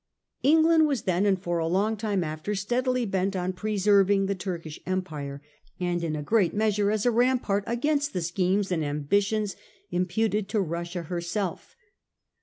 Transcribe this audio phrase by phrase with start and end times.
[0.41, 4.79] England was then and for a long time after steadily bent on preserving the Turkish
[4.87, 5.43] Empire,
[5.79, 9.55] and in a great measure as a rampart against the schemes and ambitions
[9.91, 11.75] imputed to Russia herself.